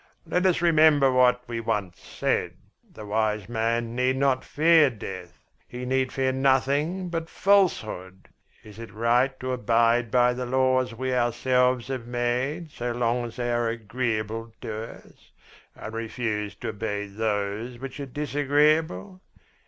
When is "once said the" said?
1.59-3.05